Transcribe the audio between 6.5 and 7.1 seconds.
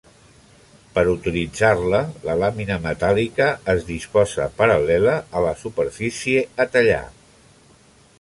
a tallar.